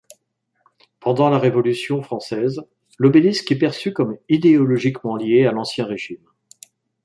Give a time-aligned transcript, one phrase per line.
[0.99, 2.63] Pendant la Révolution française,
[2.97, 6.27] l'obélisque est perçu comme idéologiquement lié à l'Ancien Régime.